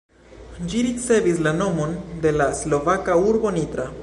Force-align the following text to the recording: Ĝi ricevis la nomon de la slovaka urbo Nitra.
Ĝi 0.71 0.81
ricevis 0.87 1.43
la 1.49 1.53
nomon 1.59 1.95
de 2.25 2.35
la 2.41 2.51
slovaka 2.63 3.23
urbo 3.31 3.59
Nitra. 3.61 3.93